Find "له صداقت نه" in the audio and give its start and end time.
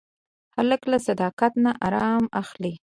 0.91-1.71